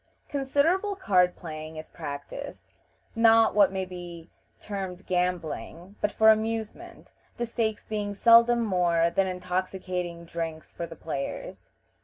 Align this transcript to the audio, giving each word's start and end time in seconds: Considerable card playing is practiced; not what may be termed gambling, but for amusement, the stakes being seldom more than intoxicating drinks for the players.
Considerable 0.29 0.95
card 0.95 1.35
playing 1.35 1.77
is 1.77 1.91
practiced; 1.91 2.63
not 3.15 3.53
what 3.53 3.71
may 3.71 3.85
be 3.85 4.31
termed 4.59 5.05
gambling, 5.05 5.95
but 6.01 6.11
for 6.11 6.29
amusement, 6.31 7.11
the 7.37 7.45
stakes 7.45 7.85
being 7.85 8.15
seldom 8.15 8.65
more 8.65 9.11
than 9.11 9.27
intoxicating 9.27 10.25
drinks 10.25 10.73
for 10.73 10.87
the 10.87 10.95
players. 10.95 11.69